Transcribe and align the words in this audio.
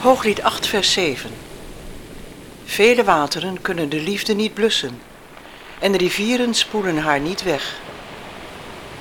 Hooglied 0.00 0.42
8, 0.42 0.66
vers 0.66 0.92
7. 0.92 1.30
Vele 2.64 3.04
wateren 3.04 3.60
kunnen 3.60 3.88
de 3.88 4.00
liefde 4.00 4.34
niet 4.34 4.54
blussen 4.54 5.00
en 5.78 5.92
de 5.92 5.98
rivieren 5.98 6.54
spoelen 6.54 6.98
haar 6.98 7.20
niet 7.20 7.42
weg. 7.42 7.78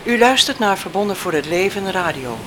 U 0.03 0.17
luistert 0.17 0.59
naar 0.59 0.77
Verbonden 0.77 1.15
voor 1.15 1.33
het 1.33 1.45
Leven 1.45 1.91
Radio. 1.91 2.37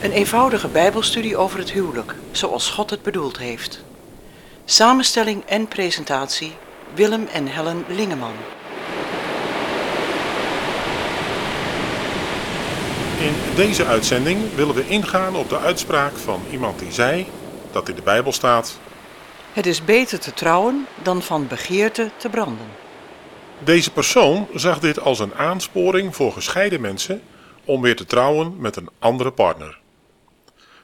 Een 0.00 0.12
eenvoudige 0.12 0.68
bijbelstudie 0.68 1.36
over 1.36 1.58
het 1.58 1.70
huwelijk, 1.70 2.14
zoals 2.30 2.70
God 2.70 2.90
het 2.90 3.02
bedoeld 3.02 3.38
heeft. 3.38 3.84
Samenstelling 4.64 5.44
en 5.44 5.68
presentatie 5.68 6.52
Willem 6.94 7.26
en 7.32 7.46
Helen 7.46 7.84
Lingeman. 7.88 8.34
In 13.18 13.34
deze 13.54 13.84
uitzending 13.84 14.54
willen 14.54 14.74
we 14.74 14.88
ingaan 14.88 15.36
op 15.36 15.48
de 15.48 15.58
uitspraak 15.58 16.16
van 16.16 16.42
iemand 16.50 16.78
die 16.78 16.92
zei 16.92 17.26
dat 17.72 17.88
in 17.88 17.94
de 17.94 18.02
Bijbel 18.02 18.32
staat: 18.32 18.78
Het 19.52 19.66
is 19.66 19.84
beter 19.84 20.18
te 20.18 20.34
trouwen 20.34 20.86
dan 21.02 21.22
van 21.22 21.46
begeerte 21.46 22.10
te 22.16 22.28
branden. 22.28 22.66
Deze 23.64 23.90
persoon 23.90 24.48
zag 24.54 24.78
dit 24.78 25.00
als 25.00 25.18
een 25.18 25.34
aansporing 25.34 26.16
voor 26.16 26.32
gescheiden 26.32 26.80
mensen 26.80 27.22
om 27.64 27.80
weer 27.80 27.96
te 27.96 28.04
trouwen 28.04 28.54
met 28.58 28.76
een 28.76 28.88
andere 28.98 29.32
partner. 29.32 29.78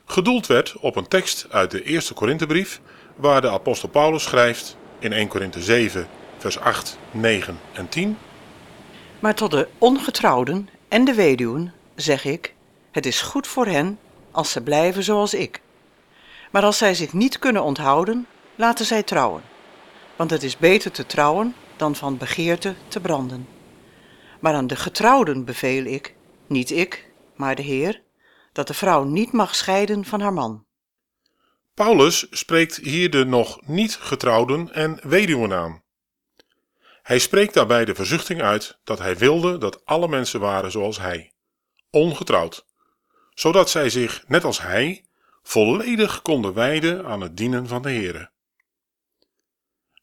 Gedoeld 0.05 0.47
werd 0.47 0.75
op 0.80 0.97
een 0.97 1.09
tekst 1.09 1.47
uit 1.51 1.71
de 1.71 1.83
eerste 1.83 2.15
Korinthebrief, 2.15 2.80
waar 3.16 3.41
de 3.41 3.51
apostel 3.51 3.88
Paulus 3.88 4.23
schrijft 4.23 4.77
in 4.99 5.13
1 5.13 5.29
Korinthe 5.29 5.63
7, 5.63 6.09
vers 6.38 6.59
8, 6.59 6.99
9 7.10 7.60
en 7.73 7.88
10. 7.88 8.19
Maar 9.19 9.35
tot 9.35 9.51
de 9.51 9.69
ongetrouwden 9.79 10.69
en 10.88 11.05
de 11.05 11.15
weduwen 11.15 11.73
zeg 11.95 12.25
ik: 12.25 12.55
Het 12.91 13.07
is 13.07 13.21
goed 13.21 13.47
voor 13.47 13.66
hen 13.66 13.99
als 14.30 14.51
ze 14.51 14.60
blijven 14.60 15.03
zoals 15.03 15.35
ik. 15.35 15.60
Maar 16.57 16.65
als 16.65 16.79
zij 16.79 16.95
zich 16.95 17.12
niet 17.12 17.38
kunnen 17.38 17.62
onthouden, 17.62 18.26
laten 18.54 18.85
zij 18.85 19.02
trouwen. 19.02 19.43
Want 20.16 20.30
het 20.30 20.43
is 20.43 20.57
beter 20.57 20.90
te 20.90 21.07
trouwen 21.07 21.54
dan 21.76 21.96
van 21.96 22.16
begeerte 22.16 22.74
te 22.88 23.01
branden. 23.01 23.48
Maar 24.40 24.54
aan 24.54 24.66
de 24.66 24.76
getrouwden 24.76 25.45
beveel 25.45 25.85
ik, 25.85 26.15
niet 26.46 26.71
ik, 26.71 27.13
maar 27.35 27.54
de 27.54 27.63
Heer, 27.63 28.02
dat 28.52 28.66
de 28.66 28.74
vrouw 28.74 29.04
niet 29.04 29.32
mag 29.32 29.54
scheiden 29.54 30.04
van 30.04 30.21
haar 30.21 30.32
man. 30.32 30.66
Paulus 31.74 32.26
spreekt 32.30 32.76
hier 32.76 33.10
de 33.10 33.24
nog 33.24 33.66
niet 33.66 33.96
getrouwden 33.96 34.73
en 34.73 35.01
weduwen 35.02 35.52
aan. 35.52 35.82
Hij 37.02 37.18
spreekt 37.18 37.54
daarbij 37.54 37.85
de 37.85 37.95
verzuchting 37.95 38.43
uit 38.43 38.79
dat 38.85 38.98
hij 38.98 39.16
wilde 39.16 39.59
dat 39.59 39.85
alle 39.85 40.09
mensen 40.09 40.41
waren 40.41 40.70
zoals 40.70 40.98
hij, 40.98 41.32
ongetrouwd, 41.91 42.66
zodat 43.35 43.70
zij 43.70 43.91
zich, 43.91 44.24
net 44.26 44.45
als 44.45 44.63
hij, 44.63 45.05
volledig 45.47 46.23
konden 46.23 46.55
wijden 46.55 47.07
aan 47.07 47.21
het 47.21 47.37
dienen 47.37 47.66
van 47.66 47.83
de 47.83 47.89
Heere. 47.89 48.30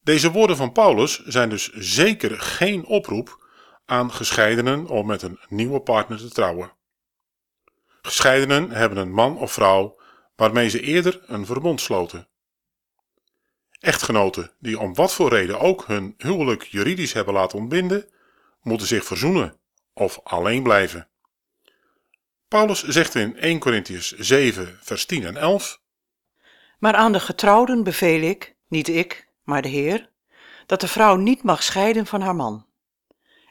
Deze 0.02 0.31
woorden 0.31 0.55
van 0.55 0.72
Paulus 0.72 1.23
zijn 1.23 1.50
dus 1.50 1.72
zeker 1.72 2.41
geen 2.41 2.85
oproep 2.85 3.47
aan 3.85 4.11
gescheidenen 4.11 4.88
om 4.88 5.05
met 5.05 5.22
een 5.22 5.39
nieuwe 5.47 5.80
partner 5.80 6.17
te 6.17 6.30
trouwen. 6.30 6.73
Gescheidenen 8.02 8.69
hebben 8.69 8.97
een 8.97 9.11
man 9.11 9.38
of 9.38 9.52
vrouw 9.52 10.00
waarmee 10.35 10.69
ze 10.69 10.81
eerder 10.81 11.22
een 11.25 11.45
verbond 11.45 11.81
sloten. 11.81 12.28
Echtgenoten 13.80 14.52
die 14.59 14.80
om 14.80 14.94
wat 14.94 15.13
voor 15.13 15.29
reden 15.29 15.59
ook 15.59 15.88
hun 15.88 16.13
huwelijk 16.17 16.63
juridisch 16.63 17.13
hebben 17.13 17.34
laten 17.34 17.57
ontbinden, 17.57 18.09
moeten 18.62 18.88
zich 18.88 19.06
verzoenen 19.06 19.59
of 19.94 20.19
alleen 20.23 20.63
blijven. 20.63 21.07
Paulus 22.53 22.84
zegt 22.84 23.16
in 23.16 23.38
1 23.38 23.59
Corinthians 23.59 24.12
7, 24.12 24.80
vers 24.81 25.06
10 25.06 25.25
en 25.25 25.38
11: 25.38 25.81
Maar 26.80 26.94
aan 26.94 27.12
de 27.12 27.19
getrouwden 27.19 27.84
beveel 27.84 28.22
ik, 28.22 28.56
niet 28.68 28.88
ik, 28.88 29.28
maar 29.44 29.62
de 29.62 29.68
Heer, 29.68 30.09
dat 30.66 30.81
de 30.81 30.88
vrouw 30.88 31.16
niet 31.16 31.44
mag 31.44 31.64
scheiden 31.64 32.06
van 32.06 32.22
haar 32.22 32.36
man. 32.36 32.66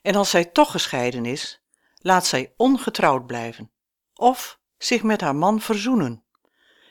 En 0.02 0.14
als 0.14 0.30
zij 0.30 0.44
toch 0.44 0.70
gescheiden 0.70 1.26
is, 1.26 1.62
laat 1.98 2.26
zij 2.26 2.52
ongetrouwd 2.56 3.26
blijven, 3.26 3.70
of 4.14 4.58
zich 4.78 5.02
met 5.02 5.20
haar 5.20 5.36
man 5.36 5.60
verzoenen, 5.60 6.24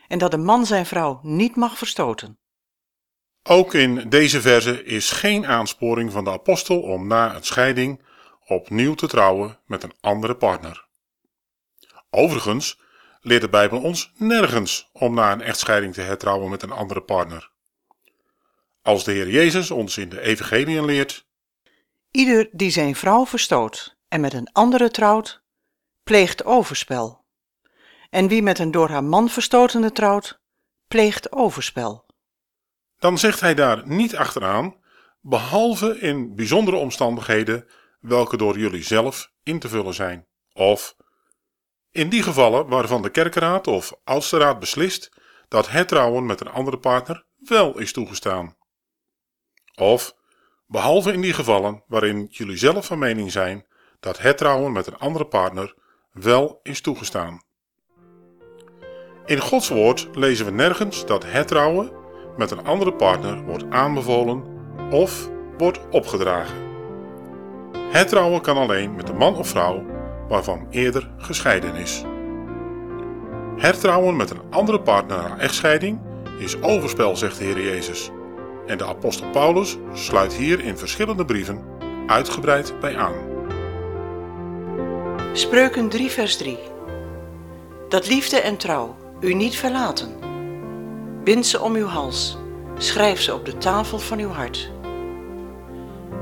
en 0.08 0.20
dat 0.20 0.32
de 0.32 0.38
man 0.38 0.66
zijn 0.66 0.86
vrouw 0.86 1.20
niet 1.24 1.56
mag 1.56 1.78
verstoten. 1.78 2.40
Ook 3.44 3.74
in 3.74 4.10
deze 4.10 4.42
verse 4.42 4.84
is 4.84 5.12
geen 5.12 5.48
aansporing 5.48 6.12
van 6.12 6.24
de 6.24 6.32
apostel 6.32 6.82
om 6.82 7.08
na 7.08 7.36
een 7.36 7.44
scheiding 7.44 8.02
opnieuw 8.46 8.96
te 8.96 9.08
trouwen 9.08 9.60
met 9.66 9.84
een 9.84 9.94
andere 10.02 10.36
partner. 10.36 10.90
Overigens 12.14 12.80
leert 13.22 13.42
de 13.42 13.50
Bijbel 13.50 13.82
ons 13.82 14.12
nergens 14.16 14.90
om 14.94 15.14
na 15.14 15.32
een 15.32 15.42
echtscheiding 15.42 15.94
te 15.94 16.02
hertrouwen 16.02 16.50
met 16.50 16.64
een 16.64 16.72
andere 16.72 17.02
partner. 17.02 17.52
Als 18.82 19.04
de 19.04 19.12
Heer 19.12 19.30
Jezus 19.30 19.72
ons 19.72 19.98
in 19.98 20.10
de 20.10 20.22
Evangeliën 20.22 20.86
leert: 20.86 21.26
Ieder 22.12 22.50
die 22.52 22.70
zijn 22.70 22.96
vrouw 22.96 23.26
verstoot 23.26 23.98
en 24.08 24.22
met 24.22 24.34
een 24.34 24.50
andere 24.52 24.92
trouwt, 24.92 25.44
pleegt 26.04 26.46
overspel. 26.46 27.26
En 28.10 28.28
wie 28.28 28.42
met 28.42 28.60
een 28.60 28.72
door 28.72 28.90
haar 28.90 29.04
man 29.04 29.30
verstotene 29.30 29.92
trouwt, 29.92 30.42
pleegt 30.88 31.32
overspel. 31.32 32.06
Dan 32.98 33.18
zegt 33.18 33.40
hij 33.40 33.54
daar 33.54 33.88
niet 33.88 34.16
achteraan, 34.16 34.76
behalve 35.22 36.00
in 36.00 36.36
bijzondere 36.36 36.78
omstandigheden 36.78 37.68
welke 38.00 38.38
door 38.38 38.60
jullie 38.60 38.84
zelf 38.84 39.32
in 39.44 39.60
te 39.60 39.70
vullen 39.70 39.94
zijn. 39.94 40.28
Of 40.54 40.96
in 41.92 42.10
die 42.10 42.24
gevallen 42.24 42.68
waarvan 42.68 43.02
de 43.02 43.10
kerkenraad 43.10 43.68
of 43.68 43.94
oudste 44.04 44.38
raad 44.38 44.60
beslist 44.60 45.12
dat 45.48 45.70
het 45.70 45.88
trouwen 45.88 46.26
met 46.26 46.42
een 46.42 46.52
andere 46.52 46.78
partner 46.78 47.24
wel 47.38 47.80
is 47.80 47.92
toegestaan. 47.92 48.56
Of, 49.76 50.16
behalve 50.68 51.14
in 51.14 51.22
die 51.22 51.34
gevallen 51.34 51.84
waarin 51.88 52.28
jullie 52.30 52.58
zelf 52.58 52.86
van 52.86 53.00
mening 53.00 53.32
zijn 53.32 53.66
dat 54.00 54.20
het 54.20 54.38
trouwen 54.38 54.72
met 54.72 54.88
een 54.88 54.98
andere 54.98 55.26
partner 55.26 55.76
wel 56.12 56.60
is 56.64 56.82
toegestaan. 56.82 57.42
In 59.26 59.40
Gods 59.40 59.70
woord 59.70 60.08
lezen 60.12 60.46
we 60.46 60.52
nergens 60.52 61.06
dat 61.06 61.26
het 61.26 61.48
trouwen 61.48 61.92
met 62.38 62.52
een 62.52 62.66
andere 62.66 62.94
partner 62.94 63.44
wordt 63.44 63.70
aanbevolen 63.70 64.44
of 64.92 65.30
wordt 65.58 65.80
opgedragen. 65.90 66.70
Het 67.90 68.08
trouwen 68.08 68.42
kan 68.42 68.58
alleen 68.58 68.96
met 68.96 69.10
een 69.10 69.18
man 69.18 69.36
of 69.36 69.48
vrouw 69.48 70.01
waarvan 70.32 70.68
eerder 70.70 71.10
gescheiden 71.18 71.76
is. 71.76 72.04
Hertrouwen 73.58 74.16
met 74.16 74.30
een 74.30 74.42
andere 74.50 74.82
partner 74.82 75.18
na 75.18 75.38
echtscheiding 75.38 76.00
is 76.40 76.62
overspel, 76.62 77.16
zegt 77.16 77.38
de 77.38 77.44
Heer 77.44 77.62
Jezus. 77.62 78.10
En 78.68 78.78
de 78.78 78.86
apostel 78.86 79.30
Paulus 79.30 79.78
sluit 79.94 80.34
hier 80.34 80.60
in 80.60 80.78
verschillende 80.78 81.26
brieven 81.26 81.64
uitgebreid 82.08 82.74
bij 82.80 82.98
aan. 82.98 83.14
Spreuken 85.34 85.90
3 85.90 86.10
vers 86.10 86.38
3 86.38 86.58
Dat 87.90 88.08
liefde 88.08 88.40
en 88.40 88.58
trouw 88.58 88.96
u 89.20 89.34
niet 89.34 89.56
verlaten. 89.56 90.10
Bind 91.24 91.46
ze 91.46 91.62
om 91.62 91.76
uw 91.76 91.88
hals, 91.88 92.38
schrijf 92.78 93.22
ze 93.22 93.34
op 93.34 93.46
de 93.46 93.58
tafel 93.58 94.00
van 94.00 94.20
uw 94.20 94.30
hart. 94.30 94.72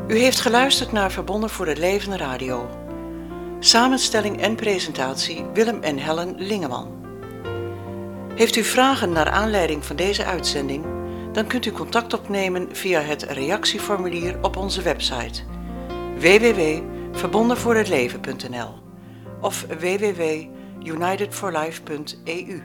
U 0.07 0.17
heeft 0.17 0.39
geluisterd 0.39 0.91
naar 0.91 1.11
Verbonden 1.11 1.49
voor 1.49 1.67
het 1.67 1.77
Leven 1.77 2.17
Radio. 2.17 2.87
Samenstelling 3.61 4.41
en 4.41 4.55
presentatie 4.55 5.45
Willem 5.53 5.81
en 5.81 5.97
Helen 5.97 6.35
Lingeman. 6.37 6.87
Heeft 8.35 8.55
u 8.55 8.63
vragen 8.63 9.11
naar 9.11 9.29
aanleiding 9.29 9.85
van 9.85 9.95
deze 9.95 10.25
uitzending? 10.25 10.85
Dan 11.31 11.47
kunt 11.47 11.65
u 11.65 11.71
contact 11.71 12.13
opnemen 12.13 12.75
via 12.75 12.99
het 12.99 13.23
reactieformulier 13.23 14.37
op 14.41 14.55
onze 14.55 14.81
website 14.81 15.41
www.verbondenvoorhetleven.nl 16.17 18.79
of 19.41 19.65
www.unitedforlife.eu. 19.79 22.61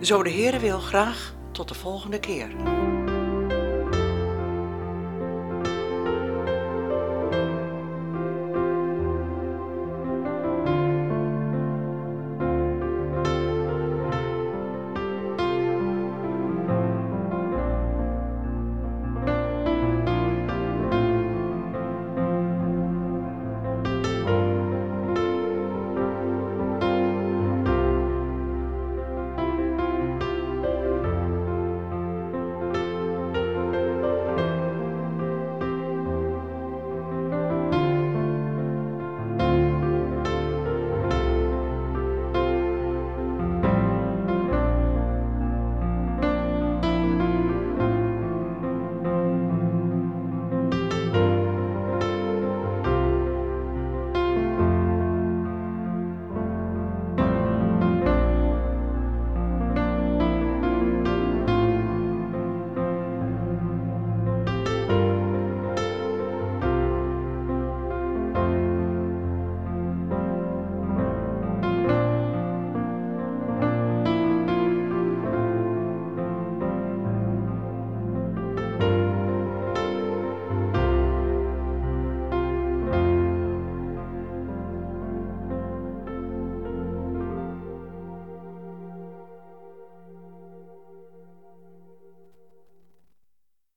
Zo 0.00 0.22
de 0.22 0.30
Heere 0.30 0.58
wil 0.58 0.78
graag 0.78 1.34
tot 1.52 1.68
de 1.68 1.74
volgende 1.74 2.20
keer. 2.20 2.48